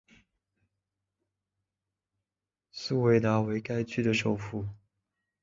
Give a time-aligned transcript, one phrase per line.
[2.71, 4.65] 苏韦达为该区的首府。